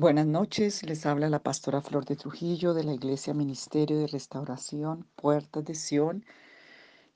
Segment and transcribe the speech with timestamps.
[0.00, 5.06] Buenas noches, les habla la pastora Flor de Trujillo de la Iglesia Ministerio de Restauración,
[5.14, 6.24] Puertas de Sión,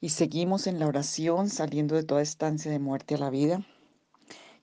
[0.03, 3.67] y seguimos en la oración saliendo de toda estancia de muerte a la vida.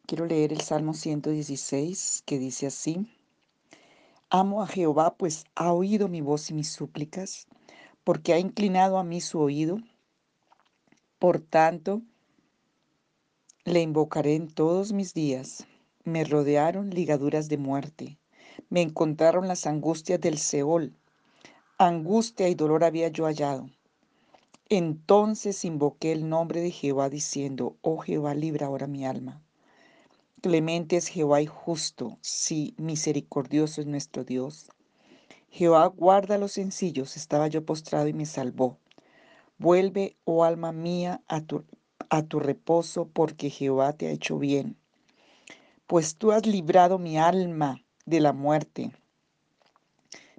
[0.06, 3.12] Quiero leer el Salmo 116 que dice así,
[4.30, 7.48] Amo a Jehová, pues ha oído mi voz y mis súplicas,
[8.04, 9.80] porque ha inclinado a mí su oído.
[11.18, 12.04] Por tanto,
[13.66, 15.66] le invocaré en todos mis días.
[16.04, 18.18] Me rodearon ligaduras de muerte.
[18.70, 20.96] Me encontraron las angustias del Seol.
[21.78, 23.70] Angustia y dolor había yo hallado.
[24.68, 29.44] Entonces invoqué el nombre de Jehová diciendo, Oh Jehová, libra ahora mi alma.
[30.42, 34.70] Clemente es Jehová y justo, sí, misericordioso es nuestro Dios.
[35.52, 38.80] Jehová guarda los sencillos, estaba yo postrado y me salvó.
[39.60, 41.64] Vuelve, oh alma mía, a tu,
[42.10, 44.81] a tu reposo, porque Jehová te ha hecho bien
[45.92, 48.94] pues tú has librado mi alma de la muerte,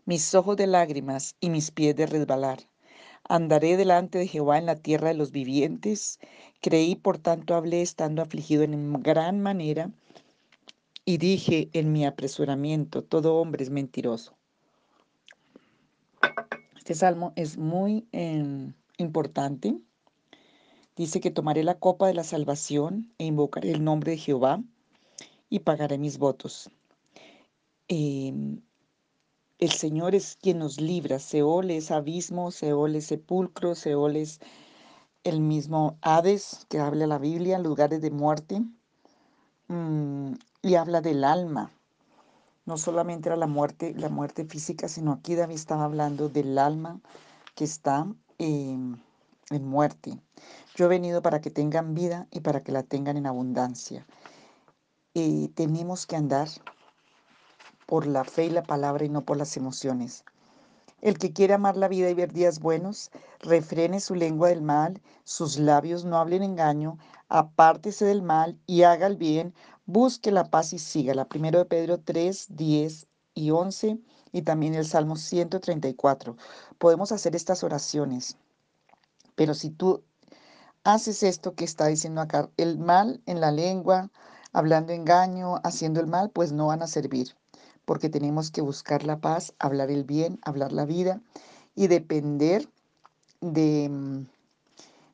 [0.07, 2.61] mis ojos de lágrimas y mis pies de resbalar.
[3.29, 6.21] Andaré delante de Jehová en la tierra de los vivientes.
[6.63, 9.91] Creí, por tanto, hablé estando afligido en gran manera.
[11.05, 14.33] Y dije en mi apresuramiento, todo hombre es mentiroso.
[16.79, 19.77] Este salmo es muy eh, importante.
[20.97, 24.63] Dice que tomaré la copa de la salvación e invocaré el nombre de Jehová
[25.53, 26.71] y pagaré mis votos.
[27.87, 28.63] Em,
[29.59, 31.19] el Señor es quien nos libra.
[31.19, 34.41] Seol es abismo, Seol es sepulcro, Seol es
[35.25, 38.63] el mismo Hades que habla la Biblia, lugares de muerte.
[39.69, 41.71] Mm, y habla del alma.
[42.65, 46.99] No solamente era la muerte, la muerte física, sino aquí David estaba hablando del alma
[47.55, 48.07] que está
[48.39, 48.99] en
[49.51, 50.19] muerte.
[50.77, 54.07] Yo he venido para que tengan vida y para que la tengan en abundancia.
[55.15, 56.49] Tenemos que andar
[57.87, 60.25] por la fe y la palabra y no por las emociones.
[61.03, 65.03] El que quiere amar la vida y ver días buenos, refrene su lengua del mal,
[65.25, 66.97] sus labios no hablen engaño,
[67.29, 69.53] apártese del mal y haga el bien,
[69.85, 71.27] busque la paz y sígala.
[71.27, 73.99] Primero de Pedro 3, 10 y 11
[74.33, 76.39] y también el Salmo 134.
[76.79, 78.39] Podemos hacer estas oraciones,
[79.35, 80.03] pero si tú
[80.85, 84.11] haces esto que está diciendo acá, el mal en la lengua,
[84.53, 87.35] hablando engaño, haciendo el mal, pues no van a servir,
[87.85, 91.21] porque tenemos que buscar la paz, hablar el bien, hablar la vida
[91.75, 92.69] y depender
[93.41, 94.27] de mm,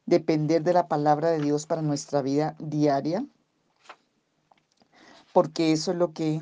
[0.06, 3.24] depender de la palabra de Dios para nuestra vida diaria,
[5.32, 6.40] porque eso es lo que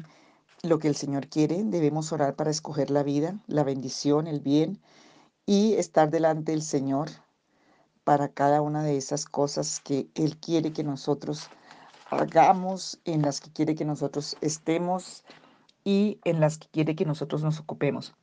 [0.62, 4.80] lo que el Señor quiere, debemos orar para escoger la vida, la bendición, el bien
[5.44, 7.08] y estar delante del Señor
[8.04, 11.48] para cada una de esas cosas que Él quiere que nosotros
[12.10, 15.24] hagamos, en las que quiere que nosotros estemos
[15.84, 18.14] y en las que quiere que nosotros nos ocupemos.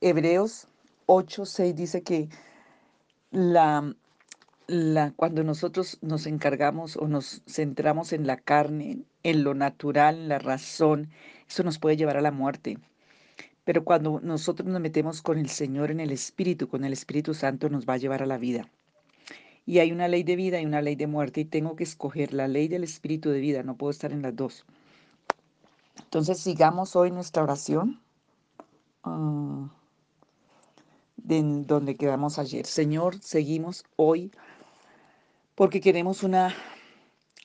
[0.00, 0.66] Hebreos
[1.06, 2.28] 8, 6 dice que
[3.30, 3.94] la,
[4.66, 10.28] la, cuando nosotros nos encargamos o nos centramos en la carne, en lo natural, en
[10.28, 11.10] la razón,
[11.48, 12.78] eso nos puede llevar a la muerte.
[13.64, 17.68] Pero cuando nosotros nos metemos con el Señor en el Espíritu, con el Espíritu Santo,
[17.68, 18.68] nos va a llevar a la vida.
[19.64, 22.34] Y hay una ley de vida y una ley de muerte y tengo que escoger
[22.34, 24.64] la ley del espíritu de vida, no puedo estar en las dos.
[25.98, 28.00] Entonces sigamos hoy nuestra oración
[31.16, 32.66] de donde quedamos ayer.
[32.66, 34.32] Señor, seguimos hoy
[35.54, 36.54] porque queremos una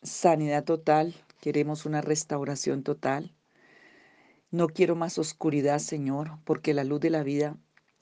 [0.02, 3.34] sanidad total, queremos una restauración total.
[4.50, 7.58] No quiero más oscuridad, Señor, porque la luz de la vida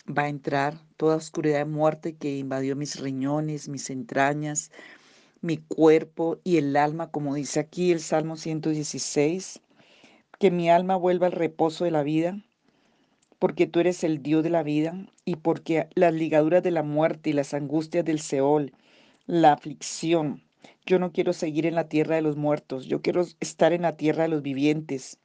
[0.07, 4.71] va a entrar toda oscuridad de muerte que invadió mis riñones, mis entrañas,
[5.41, 9.61] mi cuerpo y el alma, como dice aquí el Salmo 116,
[10.40, 12.40] que mi alma vuelva al reposo de la vida,
[13.40, 17.29] porque tú eres el Dios de la vida y porque las ligaduras de la muerte
[17.29, 18.73] y las angustias del Seol,
[19.28, 20.43] la aflicción,
[20.85, 23.97] yo no quiero seguir en la tierra de los muertos, yo quiero estar en la
[23.97, 25.19] tierra de los vivientes,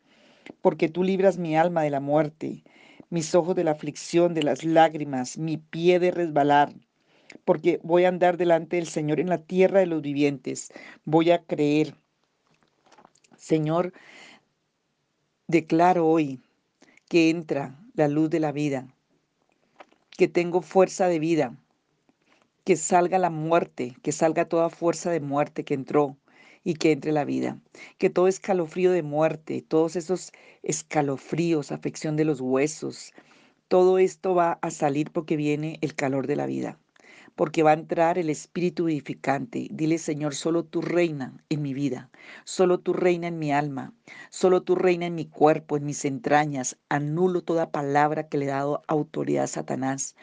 [0.63, 2.63] porque tú libras mi alma de la muerte
[3.11, 6.73] mis ojos de la aflicción, de las lágrimas, mi pie de resbalar,
[7.45, 10.73] porque voy a andar delante del Señor en la tierra de los vivientes,
[11.05, 11.95] voy a creer.
[13.37, 13.93] Señor,
[15.49, 16.41] declaro hoy
[17.09, 18.87] que entra la luz de la vida,
[20.17, 21.57] que tengo fuerza de vida,
[22.65, 26.17] que salga la muerte, que salga toda fuerza de muerte que entró,
[26.65, 27.59] y que entre la vida.
[27.99, 33.13] Que todo escalofrío de muerte, todos esos escalofríos, afección de los huesos,
[33.69, 36.79] todo esto va a salir porque viene el calor de la vida.
[37.37, 39.69] porque va a entrar el Espíritu vivificante.
[39.71, 42.11] Dile, Señor, solo tú reina en mi vida,
[42.45, 43.95] solo tú reina en mi alma,
[44.31, 46.77] solo tú reina en mi cuerpo, en mis entrañas.
[46.89, 50.17] Anulo toda palabra que le he dado autoridad a Satanás.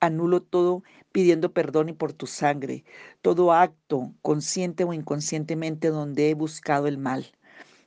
[0.00, 0.82] Anulo todo
[1.14, 2.84] pidiendo perdón y por tu sangre,
[3.22, 7.32] todo acto, consciente o inconscientemente, donde he buscado el mal,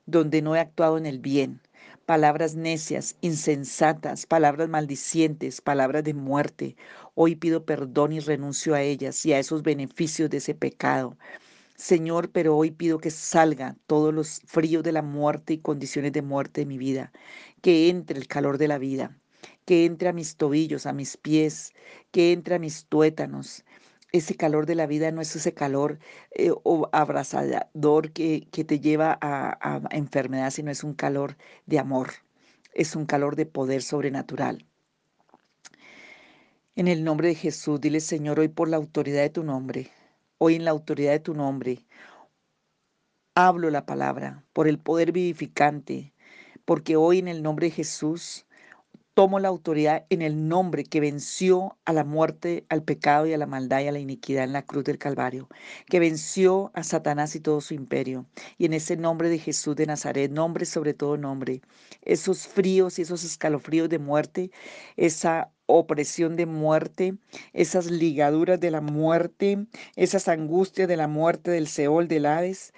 [0.05, 1.61] donde no he actuado en el bien
[2.07, 6.77] palabras necias, insensatas, palabras maldicientes, palabras de muerte.
[7.15, 11.17] Hoy pido perdón y renuncio a ellas y a esos beneficios de ese pecado.
[11.75, 16.21] Señor, pero hoy pido que salga todos los fríos de la muerte y condiciones de
[16.21, 17.11] muerte de mi vida,
[17.61, 19.17] que entre el calor de la vida,
[19.65, 21.73] que entre a mis tobillos, a mis pies,
[22.11, 23.65] que entre a mis tuétanos,
[24.11, 25.99] ese calor de la vida no es ese calor
[26.31, 31.79] eh, o abrazador que, que, te lleva a, a enfermedad, sino es un calor de
[31.79, 32.11] amor,
[32.73, 34.65] es un calor de poder sobrenatural.
[36.75, 39.91] En el nombre de Jesús, dile Señor, hoy por la autoridad de tu nombre,
[40.37, 41.85] hoy en la autoridad de tu nombre,
[43.35, 46.13] hablo la palabra, por el poder vivificante,
[46.65, 48.46] porque hoy en el nombre de Jesús
[49.17, 53.37] tomo la autoridad en el nombre que venció a la muerte, al pecado y a
[53.39, 55.49] la maldad y a la iniquidad en la cruz del Calvario,
[55.89, 58.27] que venció a Satanás y todo su imperio.
[58.59, 61.61] Y en ese nombre de Jesús de Nazaret, nombre sobre todo nombre,
[62.03, 64.51] esos fríos y esos escalofríos de muerte,
[64.97, 67.15] esa opresión de muerte,
[67.53, 69.65] esas ligaduras de la muerte,
[69.95, 72.71] esas angustias de la muerte, del Seol, del Hades,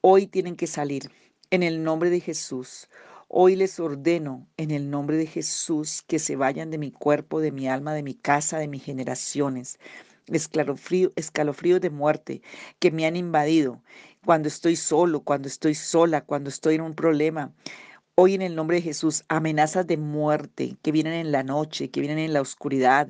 [0.00, 1.10] hoy tienen que salir
[1.50, 2.88] en el nombre de Jesús.
[3.34, 7.50] Hoy les ordeno en el nombre de Jesús que se vayan de mi cuerpo, de
[7.50, 9.78] mi alma, de mi casa, de mis generaciones.
[10.26, 12.42] Escalofrío, escalofríos de muerte
[12.78, 13.80] que me han invadido
[14.22, 17.54] cuando estoy solo, cuando estoy sola, cuando estoy en un problema.
[18.16, 22.00] Hoy en el nombre de Jesús, amenazas de muerte que vienen en la noche, que
[22.00, 23.08] vienen en la oscuridad,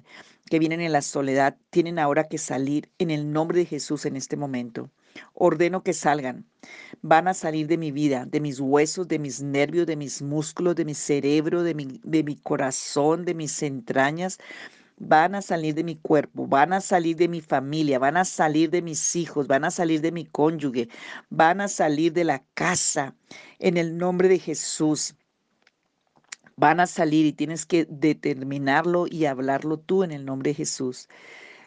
[0.48, 4.14] que vienen en la soledad, tienen ahora que salir en el nombre de Jesús en
[4.14, 4.88] este momento.
[5.34, 6.46] Ordeno que salgan.
[7.02, 10.76] Van a salir de mi vida, de mis huesos, de mis nervios, de mis músculos,
[10.76, 14.38] de mi cerebro, de mi, de mi corazón, de mis entrañas.
[14.98, 18.70] Van a salir de mi cuerpo, van a salir de mi familia, van a salir
[18.70, 20.88] de mis hijos, van a salir de mi cónyuge,
[21.30, 23.14] van a salir de la casa.
[23.58, 25.16] En el nombre de Jesús
[26.56, 31.08] van a salir y tienes que determinarlo y hablarlo tú en el nombre de Jesús.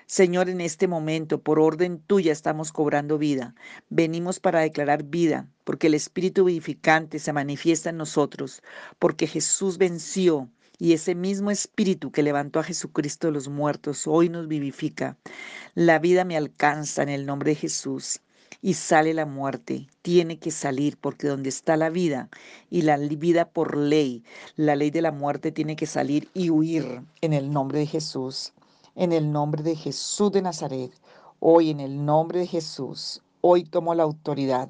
[0.08, 3.56] Señor, en este momento, por orden tuya, estamos cobrando vida.
[3.90, 8.62] Venimos para declarar vida, porque el Espíritu vivificante se manifiesta en nosotros,
[9.00, 10.48] porque Jesús venció
[10.78, 15.18] y ese mismo Espíritu que levantó a Jesucristo de los muertos hoy nos vivifica.
[15.74, 18.22] La vida me alcanza en el nombre de Jesús
[18.62, 19.88] y sale la muerte.
[20.04, 22.30] Tiene que salir porque donde está la vida
[22.70, 24.24] y la vida por ley,
[24.56, 28.54] la ley de la muerte tiene que salir y huir en el nombre de Jesús
[28.96, 30.92] en el nombre de Jesús de Nazaret.
[31.40, 34.70] Hoy en el nombre de Jesús, hoy tomo la autoridad.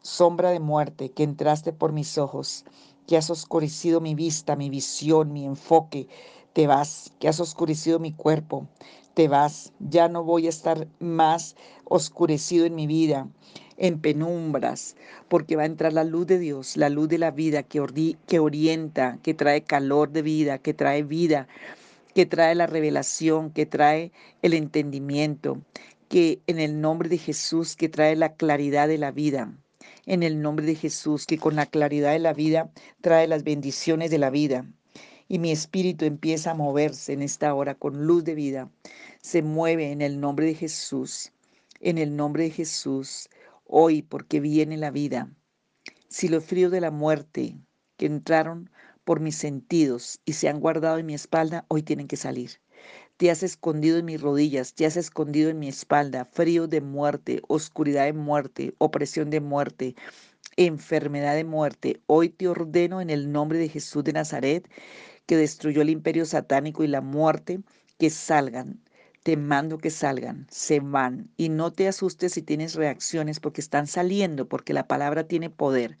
[0.00, 2.64] Sombra de muerte que entraste por mis ojos,
[3.06, 6.08] que has oscurecido mi vista, mi visión, mi enfoque,
[6.54, 8.66] te vas, que has oscurecido mi cuerpo,
[9.14, 13.28] te vas, ya no voy a estar más oscurecido en mi vida,
[13.76, 14.96] en penumbras,
[15.28, 18.38] porque va a entrar la luz de Dios, la luz de la vida que, que
[18.38, 21.48] orienta, que trae calor de vida, que trae vida,
[22.18, 24.10] que trae la revelación, que trae
[24.42, 25.62] el entendimiento,
[26.08, 29.56] que en el nombre de Jesús, que trae la claridad de la vida,
[30.04, 34.10] en el nombre de Jesús, que con la claridad de la vida trae las bendiciones
[34.10, 34.66] de la vida.
[35.28, 38.68] Y mi espíritu empieza a moverse en esta hora con luz de vida.
[39.20, 41.30] Se mueve en el nombre de Jesús,
[41.78, 43.28] en el nombre de Jesús,
[43.64, 45.30] hoy porque viene la vida.
[46.08, 47.54] Si los fríos de la muerte
[47.96, 48.70] que entraron
[49.08, 52.60] por mis sentidos y se han guardado en mi espalda, hoy tienen que salir.
[53.16, 57.40] Te has escondido en mis rodillas, te has escondido en mi espalda, frío de muerte,
[57.48, 59.94] oscuridad de muerte, opresión de muerte,
[60.58, 62.02] enfermedad de muerte.
[62.04, 64.68] Hoy te ordeno en el nombre de Jesús de Nazaret,
[65.24, 67.60] que destruyó el imperio satánico y la muerte,
[67.98, 68.78] que salgan.
[69.22, 71.30] Te mando que salgan, se van.
[71.38, 75.96] Y no te asustes si tienes reacciones porque están saliendo, porque la palabra tiene poder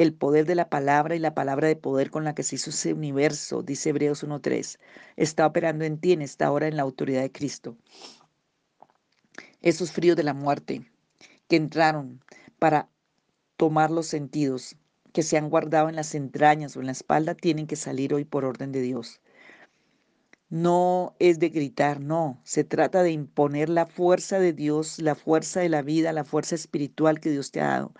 [0.00, 2.70] el poder de la palabra y la palabra de poder con la que se hizo
[2.70, 4.78] ese universo, dice Hebreos 1.3,
[5.16, 7.76] está operando en ti en esta hora en la autoridad de Cristo.
[9.60, 10.90] Esos fríos de la muerte
[11.48, 12.24] que entraron
[12.58, 12.88] para
[13.58, 14.74] tomar los sentidos,
[15.12, 18.24] que se han guardado en las entrañas o en la espalda, tienen que salir hoy
[18.24, 19.20] por orden de Dios.
[20.48, 25.60] No es de gritar, no, se trata de imponer la fuerza de Dios, la fuerza
[25.60, 27.92] de la vida, la fuerza espiritual que Dios te ha dado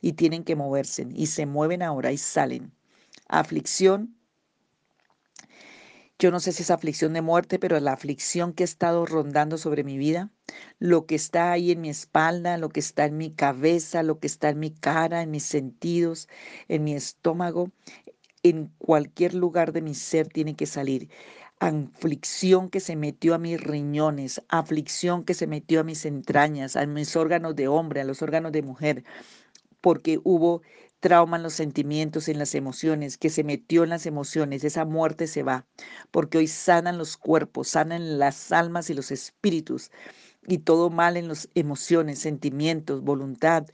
[0.00, 2.72] y tienen que moverse y se mueven ahora y salen.
[3.28, 4.16] Aflicción
[6.18, 9.56] Yo no sé si es aflicción de muerte, pero la aflicción que ha estado rondando
[9.56, 10.30] sobre mi vida,
[10.80, 14.26] lo que está ahí en mi espalda, lo que está en mi cabeza, lo que
[14.26, 16.28] está en mi cara, en mis sentidos,
[16.68, 17.70] en mi estómago,
[18.42, 21.08] en cualquier lugar de mi ser tiene que salir.
[21.60, 26.86] Aflicción que se metió a mis riñones, aflicción que se metió a mis entrañas, a
[26.86, 29.04] mis órganos de hombre, a los órganos de mujer,
[29.80, 30.62] porque hubo
[31.00, 35.26] trauma en los sentimientos, en las emociones, que se metió en las emociones, esa muerte
[35.26, 35.66] se va,
[36.10, 39.90] porque hoy sanan los cuerpos, sanan las almas y los espíritus,
[40.46, 43.66] y todo mal en las emociones, sentimientos, voluntad.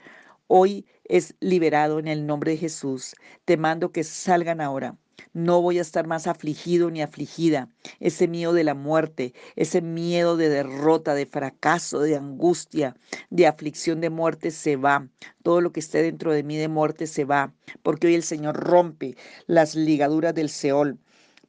[0.49, 3.15] Hoy es liberado en el nombre de Jesús.
[3.45, 4.97] Te mando que salgan ahora.
[5.33, 7.69] No voy a estar más afligido ni afligida.
[8.01, 12.97] Ese miedo de la muerte, ese miedo de derrota, de fracaso, de angustia,
[13.31, 15.09] de aflicción de muerte se va.
[15.43, 17.53] Todo lo que esté dentro de mí de muerte se va.
[17.83, 19.17] Porque hoy el Señor rompe
[19.47, 20.99] las ligaduras del Seol.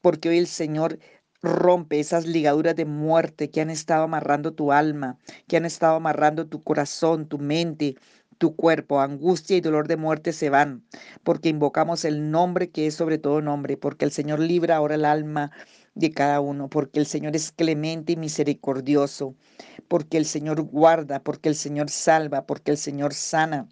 [0.01, 0.99] Porque hoy el Señor
[1.45, 5.17] rompe esas ligaduras de muerte que han estado amarrando tu alma,
[5.47, 7.95] que han estado amarrando tu corazón, tu mente,
[8.37, 10.83] tu cuerpo, angustia y dolor de muerte se van,
[11.23, 15.05] porque invocamos el nombre que es sobre todo nombre, porque el Señor libra ahora el
[15.05, 15.51] alma
[15.95, 19.35] de cada uno, porque el Señor es clemente y misericordioso,
[19.87, 23.67] porque el Señor guarda, porque el Señor salva, porque el Señor sana,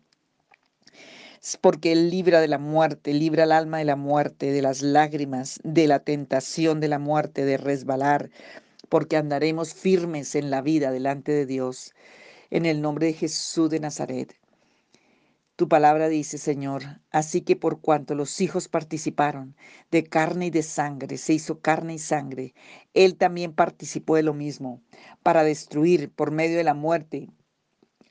[1.61, 5.59] porque Él libra de la muerte, libra el alma de la muerte, de las lágrimas,
[5.63, 8.29] de la tentación de la muerte, de resbalar,
[8.89, 11.93] porque andaremos firmes en la vida delante de Dios.
[12.49, 14.35] En el nombre de Jesús de Nazaret.
[15.55, 19.55] Tu palabra dice, Señor, así que por cuanto los hijos participaron
[19.91, 22.55] de carne y de sangre, se hizo carne y sangre,
[22.95, 24.81] Él también participó de lo mismo,
[25.21, 27.29] para destruir por medio de la muerte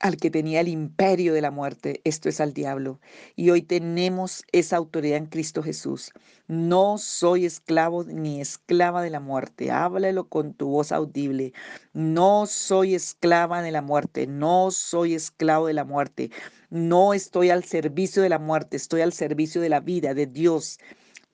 [0.02, 3.00] al que tenía el imperio de la muerte, esto es al diablo.
[3.36, 6.10] Y hoy tenemos esa autoridad en Cristo Jesús.
[6.48, 9.70] No soy esclavo ni esclava de la muerte.
[9.70, 11.52] Háblalo con tu voz audible.
[11.92, 14.26] No soy esclava de la muerte.
[14.26, 16.32] No soy esclavo de la muerte.
[16.68, 18.76] No estoy al servicio de la muerte.
[18.76, 20.80] Estoy al servicio de la vida, de Dios.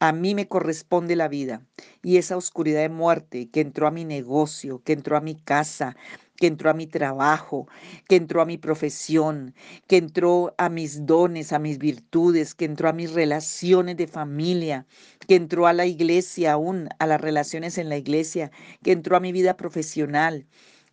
[0.01, 1.67] A mí me corresponde la vida
[2.05, 5.97] y esa oscuridad de muerte que entró a mi negocio, que entró a mi casa,
[6.39, 7.69] que entró a mi trabajo,
[8.09, 9.55] que entró a mi profesión,
[9.89, 14.87] que entró a mis dones, a mis virtudes, que entró a mis relaciones de familia,
[15.27, 18.51] que entró a la iglesia aún, a las relaciones en la iglesia,
[18.83, 20.47] que entró a mi vida profesional.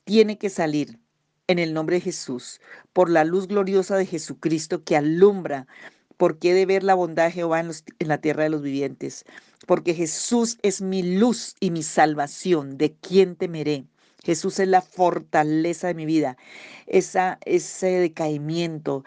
[0.06, 1.00] Tiene que salir
[1.48, 2.60] en el nombre de Jesús,
[2.94, 5.68] por la luz gloriosa de Jesucristo que alumbra.
[6.18, 9.26] porque he de ver la bondad de Jehová en, en la tierra de los vivientes?
[9.68, 12.78] Porque Jesús es mi luz y mi salvación.
[12.78, 13.88] ¿De quién temeré?
[14.26, 16.36] Jesús es la fortaleza de mi vida.
[16.88, 19.04] Esa, ese decaimiento,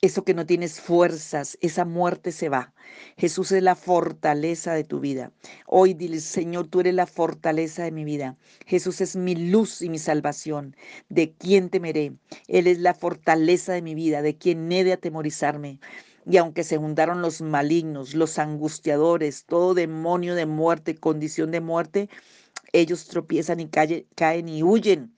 [0.00, 2.72] eso que no tienes fuerzas, esa muerte se va.
[3.18, 5.30] Jesús es la fortaleza de tu vida.
[5.66, 8.38] Hoy dile, Señor, tú eres la fortaleza de mi vida.
[8.66, 10.74] Jesús es mi luz y mi salvación.
[11.10, 12.14] ¿De quién temeré?
[12.48, 14.22] Él es la fortaleza de mi vida.
[14.22, 15.80] ¿De quién he de atemorizarme?
[16.24, 22.08] Y aunque se juntaron los malignos, los angustiadores, todo demonio de muerte, condición de muerte,
[22.72, 25.16] ellos tropiezan y caen y huyen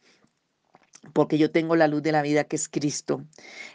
[1.13, 3.25] porque yo tengo la luz de la vida que es Cristo.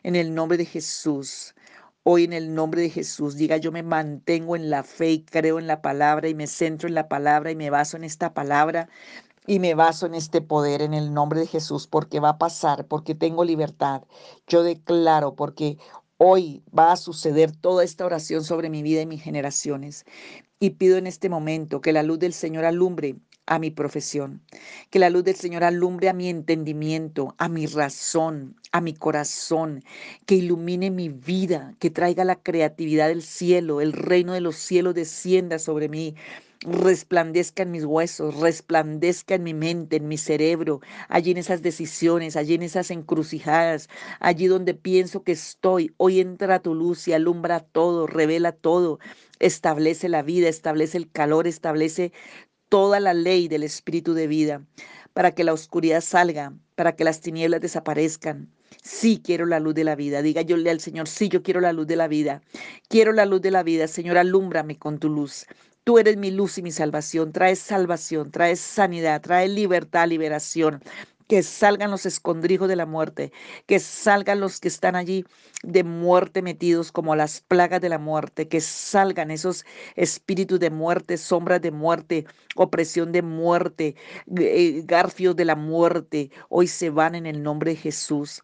[0.04, 1.56] En el nombre de Jesús,
[2.04, 5.60] hoy en el nombre de Jesús, diga yo me mantengo en la fe y creo
[5.60, 8.90] en la palabra y me centro en la palabra y me baso en esta palabra
[9.48, 12.88] y me baso en este poder en el nombre de Jesús porque va a pasar,
[12.88, 14.04] porque tengo libertad.
[14.48, 15.78] Yo declaro porque
[16.20, 20.06] hoy va a suceder toda esta oración sobre mi vida y mis generaciones.
[20.60, 24.42] Y pido en este momento que la luz del Señor alumbre a mi profesión.
[24.90, 29.82] Que la luz del Señor alumbre a mi entendimiento, a mi razón, a mi corazón,
[30.26, 34.96] que ilumine mi vida, que traiga la creatividad del cielo, el reino de los cielos
[34.96, 36.16] descienda sobre mí
[36.62, 42.36] resplandezca en mis huesos, resplandezca en mi mente, en mi cerebro, allí en esas decisiones,
[42.36, 43.88] allí en esas encrucijadas,
[44.20, 45.94] allí donde pienso que estoy.
[45.98, 49.00] Hoy entra tu luz y alumbra todo, revela todo,
[49.40, 52.12] establece la vida, establece el calor, establece
[52.68, 54.62] toda la ley del espíritu de vida,
[55.14, 58.50] para que la oscuridad salga, para que las tinieblas desaparezcan.
[58.84, 60.22] Sí quiero la luz de la vida.
[60.22, 62.42] Diga yo al Señor, sí, yo quiero la luz de la vida.
[62.88, 63.88] Quiero la luz de la vida.
[63.88, 65.48] Señor, alúmbrame con tu luz.
[65.90, 67.32] Tú eres mi luz y mi salvación.
[67.32, 70.84] Traes salvación, traes sanidad, traes libertad, liberación
[71.28, 73.32] que salgan los escondrijos de la muerte,
[73.66, 75.26] que salgan los que están allí
[75.64, 79.66] de muerte metidos como las plagas de la muerte, que salgan esos
[79.96, 83.96] espíritus de muerte, sombras de muerte, opresión de muerte,
[84.40, 88.44] eh, garfios de la muerte, hoy se van en el nombre de Jesús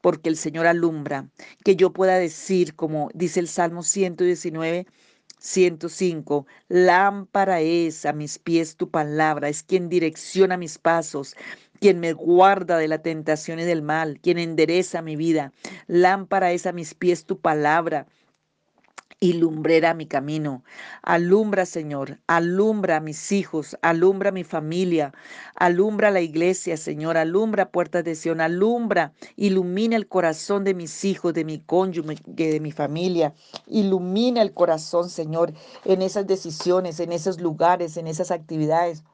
[0.00, 1.30] porque el Señor alumbra,
[1.64, 4.86] que yo pueda decir, como dice el Salmo 119,
[5.44, 6.46] 105.
[6.68, 11.36] Lámpara es a mis pies tu palabra, es quien direcciona mis pasos
[11.80, 15.52] quien me guarda de la tentación y del mal, quien endereza mi vida.
[15.86, 18.06] Lámpara es a mis pies tu palabra
[19.20, 20.64] y lumbrera mi camino.
[21.02, 25.12] Alumbra, Señor, alumbra a mis hijos, alumbra a mi familia,
[25.54, 31.34] alumbra la iglesia, Señor, alumbra puertas de Sion, alumbra, ilumina el corazón de mis hijos,
[31.34, 33.34] de mi cónyuge, de mi familia.
[33.66, 35.52] Ilumina el corazón, Señor,
[35.84, 39.04] en esas decisiones, en esos lugares, en esas actividades.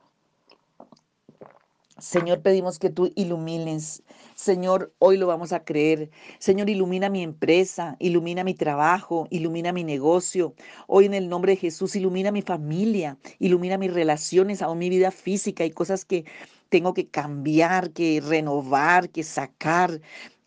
[1.99, 4.03] Señor, pedimos que tú ilumines.
[4.41, 6.11] Señor, hoy lo vamos a creer.
[6.39, 10.55] Señor, ilumina mi empresa, ilumina mi trabajo, ilumina mi negocio.
[10.87, 15.11] Hoy en el nombre de Jesús, ilumina mi familia, ilumina mis relaciones, aún mi vida
[15.11, 16.25] física y cosas que
[16.71, 20.01] tengo que cambiar, que renovar, que sacar.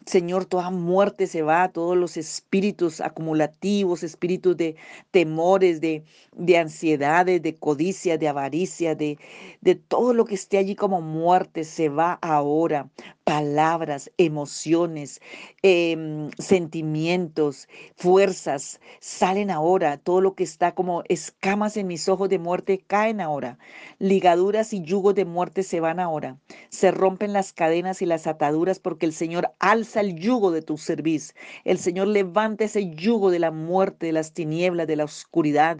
[0.05, 4.75] Señor, toda muerte se va, todos los espíritus acumulativos, espíritus de
[5.11, 6.03] temores, de,
[6.35, 9.17] de ansiedades, de codicia, de avaricia, de,
[9.61, 12.89] de todo lo que esté allí como muerte, se va ahora.
[13.25, 15.21] Palabras, emociones,
[15.61, 19.97] em, sentimientos, fuerzas, salen ahora.
[19.97, 23.57] Todo lo que está como escamas en mis ojos de muerte caen ahora.
[23.97, 26.37] Ligaduras y yugos de muerte se van ahora.
[26.67, 30.77] Se rompen las cadenas y las ataduras porque el Señor alza el yugo de tu
[30.77, 31.33] servicio.
[31.63, 35.79] El Señor levanta ese yugo de la muerte, de las tinieblas, de la oscuridad,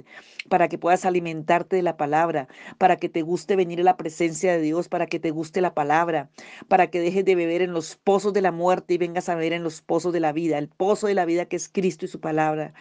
[0.50, 2.48] para que puedas alimentarte de la palabra,
[2.78, 5.74] para que te guste venir a la presencia de Dios, para que te guste la
[5.74, 6.30] palabra,
[6.70, 9.54] para que dejes de beber en los pozos de la muerte y vengas a beber
[9.54, 12.08] en los pozos de la vida, el pozo de la vida que es Cristo y
[12.08, 12.74] su palabra.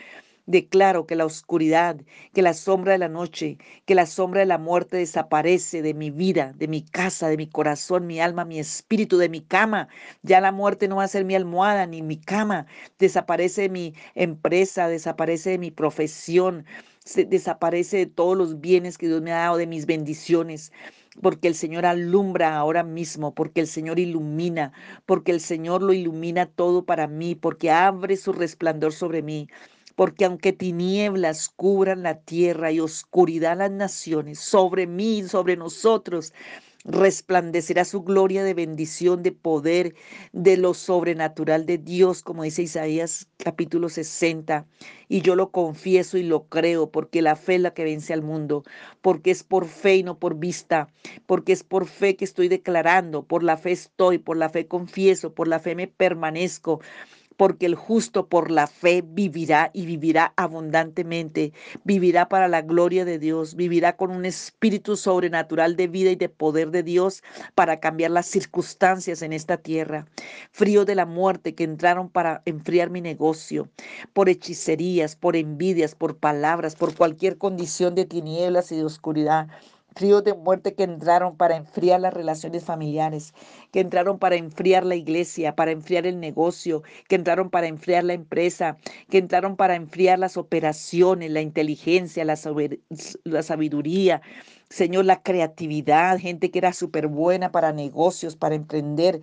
[0.46, 2.00] Declaro que la oscuridad,
[2.34, 6.10] que la sombra de la noche, que la sombra de la muerte desaparece de mi
[6.10, 9.88] vida, de mi casa, de mi corazón, mi alma, mi espíritu, de mi cama.
[10.22, 12.66] Ya la muerte no va a ser mi almohada ni mi cama.
[12.98, 16.66] Desaparece de mi empresa, desaparece de mi profesión,
[17.28, 20.72] desaparece de todos los bienes que Dios me ha dado, de mis bendiciones
[21.20, 24.72] porque el Señor alumbra ahora mismo, porque el Señor ilumina,
[25.06, 29.48] porque el Señor lo ilumina todo para mí, porque abre su resplandor sobre mí
[29.94, 36.32] porque aunque tinieblas cubran la tierra y oscuridad las naciones, sobre mí, sobre nosotros,
[36.84, 39.94] resplandecerá su gloria de bendición, de poder,
[40.32, 44.66] de lo sobrenatural de Dios, como dice Isaías capítulo 60.
[45.08, 48.22] Y yo lo confieso y lo creo, porque la fe es la que vence al
[48.22, 48.64] mundo,
[49.00, 50.88] porque es por fe y no por vista,
[51.26, 55.34] porque es por fe que estoy declarando, por la fe estoy, por la fe confieso,
[55.34, 56.80] por la fe me permanezco
[57.36, 61.52] porque el justo por la fe vivirá y vivirá abundantemente,
[61.84, 66.28] vivirá para la gloria de Dios, vivirá con un espíritu sobrenatural de vida y de
[66.28, 67.22] poder de Dios
[67.54, 70.06] para cambiar las circunstancias en esta tierra.
[70.50, 73.68] Frío de la muerte que entraron para enfriar mi negocio,
[74.12, 79.48] por hechicerías, por envidias, por palabras, por cualquier condición de tinieblas y de oscuridad
[79.94, 83.34] fríos de muerte que entraron para enfriar las relaciones familiares,
[83.70, 88.14] que entraron para enfriar la iglesia, para enfriar el negocio, que entraron para enfriar la
[88.14, 88.76] empresa,
[89.10, 92.36] que entraron para enfriar las operaciones, la inteligencia, la,
[93.42, 94.22] sabiduría,
[94.68, 99.20] Señor, la creatividad, gente que era súper buena para negocios, para emprender,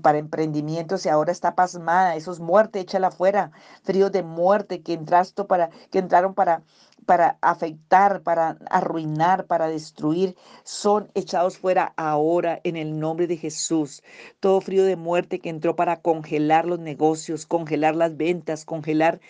[0.00, 2.14] para emprendimientos y ahora está pasmada.
[2.14, 3.50] Esos muertes, échala afuera.
[3.82, 6.62] Fríos de muerte que entraste para, que entraron para
[7.06, 14.02] para afectar, para arruinar, para destruir, son echados fuera ahora en el nombre de Jesús.
[14.40, 19.20] Todo frío de muerte que entró para congelar los negocios, congelar las ventas, congelar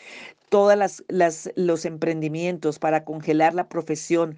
[0.48, 1.02] todos las,
[1.56, 4.36] los emprendimientos, para congelar la profesión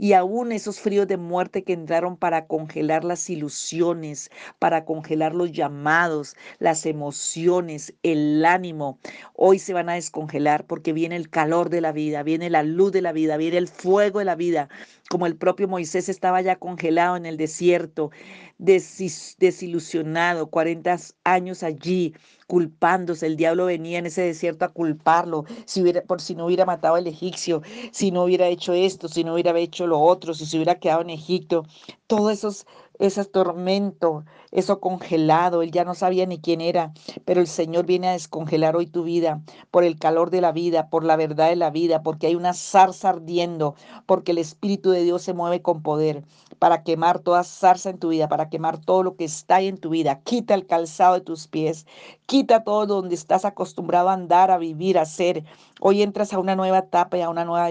[0.00, 5.52] y aún esos fríos de muerte que entraron para congelar las ilusiones, para congelar los
[5.52, 8.98] llamados, las emociones, el ánimo,
[9.34, 12.92] hoy se van a descongelar porque viene el calor de la vida, viene la luz
[12.92, 14.70] de la vida, viene el fuego de la vida,
[15.10, 18.12] como el propio Moisés estaba ya congelado en el desierto,
[18.58, 22.14] desilusionado, 40 años allí,
[22.46, 23.26] culpándose.
[23.26, 26.94] El diablo venía en ese desierto a culparlo, si hubiera, por si no hubiera matado
[26.94, 30.56] al egipcio, si no hubiera hecho esto, si no hubiera hecho lo otro, si se
[30.58, 31.64] hubiera quedado en Egipto.
[32.06, 32.66] Todos esos
[33.00, 36.92] ese tormento, eso congelado, él ya no sabía ni quién era,
[37.24, 40.90] pero el Señor viene a descongelar hoy tu vida por el calor de la vida,
[40.90, 45.02] por la verdad de la vida, porque hay una zarza ardiendo, porque el Espíritu de
[45.02, 46.24] Dios se mueve con poder
[46.58, 49.78] para quemar toda zarza en tu vida, para quemar todo lo que está ahí en
[49.78, 50.20] tu vida.
[50.20, 51.86] Quita el calzado de tus pies,
[52.26, 55.44] quita todo donde estás acostumbrado a andar, a vivir, a ser.
[55.80, 57.68] Hoy entras a una nueva etapa y a una nueva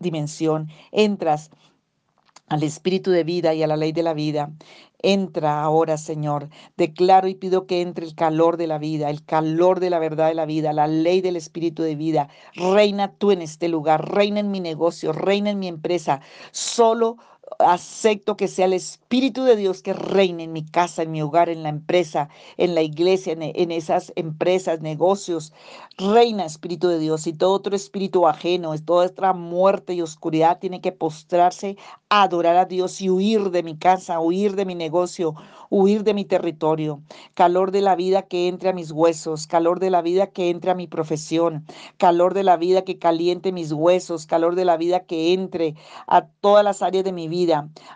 [0.00, 0.68] dimensión.
[0.90, 1.50] Entras
[2.52, 4.50] al espíritu de vida y a la ley de la vida.
[4.98, 6.50] Entra ahora, Señor.
[6.76, 10.28] Declaro y pido que entre el calor de la vida, el calor de la verdad
[10.28, 12.28] de la vida, la ley del espíritu de vida.
[12.54, 16.20] Reina tú en este lugar, reina en mi negocio, reina en mi empresa.
[16.50, 17.16] Solo
[17.58, 21.48] acepto que sea el Espíritu de Dios que reine en mi casa, en mi hogar,
[21.48, 25.52] en la empresa, en la iglesia, en, esas empresas, negocios.
[25.98, 30.80] Reina Espíritu de Dios y todo otro espíritu ajeno, toda esta muerte y oscuridad tiene
[30.80, 31.76] que postrarse,
[32.08, 35.34] adorar a Dios y huir de mi casa, huir de mi negocio,
[35.70, 37.02] huir de mi territorio.
[37.34, 40.70] Calor de la vida que entre a mis huesos, calor de la vida que entre
[40.70, 45.00] a mi profesión, calor de la vida que caliente mis huesos, calor de la vida
[45.00, 45.74] que entre
[46.06, 47.41] a todas las áreas de mi vida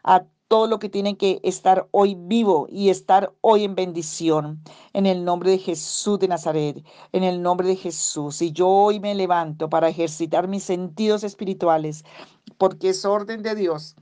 [0.04, 4.62] a todo lo que tiene que estar hoy vivo y estar hoy en bendición.
[4.92, 8.40] En el nombre de Jesús de Nazaret, en el nombre de Jesús.
[8.42, 12.04] Y yo hoy me levanto para ejercitar mis sentidos espirituales,
[12.58, 13.96] porque es orden de Dios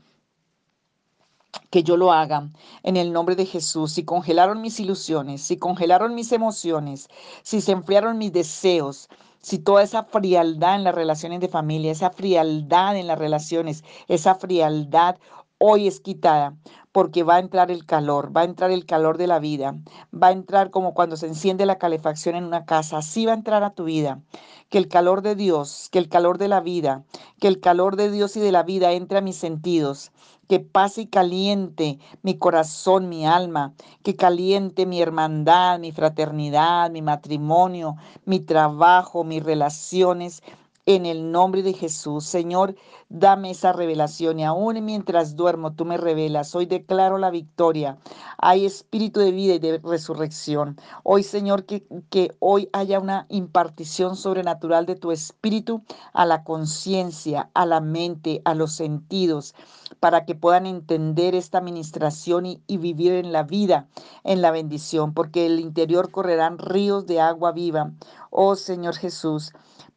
[1.71, 2.51] que yo lo haga
[2.83, 3.93] en el nombre de Jesús.
[3.93, 7.09] Si congelaron mis ilusiones, si congelaron mis emociones,
[7.43, 9.09] si se enfriaron mis deseos,
[9.45, 14.37] si toda esa frialdad en las relaciones de familia, esa frialdad en las relaciones, esa
[14.37, 15.17] frialdad
[15.59, 16.57] hoy es quitada,
[16.93, 19.75] porque va a entrar el calor, va a entrar el calor de la vida,
[20.15, 23.37] va a entrar como cuando se enciende la calefacción en una casa, así va a
[23.37, 24.23] entrar a tu vida.
[24.71, 27.05] Que el calor de Dios, que el calor de la vida,
[27.39, 30.11] que el calor de Dios y de la vida entre a mis sentidos,
[30.49, 37.03] que pase y caliente mi corazón, mi alma, que caliente mi hermandad, mi fraternidad, mi
[37.03, 40.43] matrimonio, mi trabajo, mis relaciones,
[40.87, 42.25] en el nombre de Jesús.
[42.25, 42.75] Señor,
[43.09, 46.55] dame esa revelación y aún mientras duermo tú me revelas.
[46.55, 47.99] Hoy declaro la victoria.
[48.39, 50.77] Hay espíritu de vida y de resurrección.
[51.03, 57.51] Hoy, Señor, que, que hoy haya una impartición sobrenatural de tu espíritu a la conciencia,
[57.55, 59.55] a la mente, a los sentidos,
[60.01, 63.89] para que puedan entender esta administración y, y vivir en la vida,
[64.23, 67.93] en la bendición, porque el interior correrán ríos de agua viva.
[68.31, 69.53] Oh Señor Jesús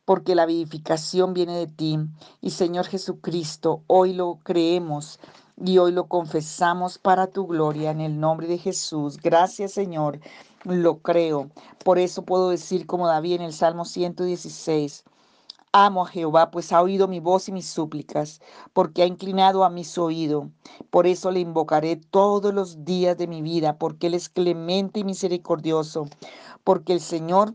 [0.08, 2.00] porque la vivificación viene de ti.
[2.40, 5.20] Y Señor Jesucristo, hoy lo creemos
[5.62, 9.18] y hoy lo confesamos para tu gloria en el nombre de Jesús.
[9.18, 10.22] Gracias Señor,
[10.64, 11.50] lo creo.
[11.84, 15.04] Por eso puedo decir como David en el Salmo 116.
[15.74, 18.40] Amo a Jehová, pues ha oído mi voz y mis súplicas,
[18.72, 20.50] porque ha inclinado a mí su oído.
[20.90, 25.04] Por eso le invocaré todos los días de mi vida, porque Él es clemente y
[25.04, 26.08] misericordioso,
[26.64, 27.54] porque el Señor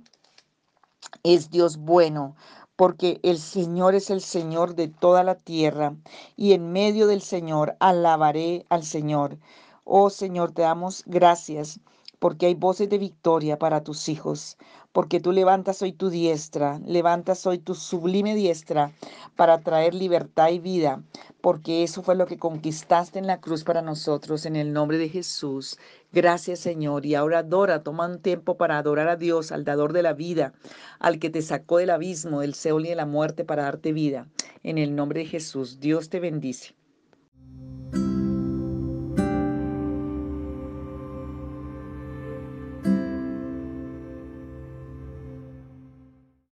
[1.22, 2.36] es Dios bueno,
[2.76, 5.94] porque el Señor es el Señor de toda la tierra,
[6.36, 9.38] y en medio del Señor alabaré al Señor.
[9.84, 11.80] Oh Señor, te damos gracias
[12.22, 14.56] porque hay voces de victoria para tus hijos,
[14.92, 18.92] porque tú levantas hoy tu diestra, levantas hoy tu sublime diestra
[19.34, 21.02] para traer libertad y vida,
[21.40, 25.08] porque eso fue lo que conquistaste en la cruz para nosotros, en el nombre de
[25.08, 25.78] Jesús.
[26.12, 27.06] Gracias Señor.
[27.06, 30.52] Y ahora adora, toma un tiempo para adorar a Dios, al dador de la vida,
[31.00, 34.28] al que te sacó del abismo, del Seol y de la muerte para darte vida.
[34.62, 36.76] En el nombre de Jesús, Dios te bendice.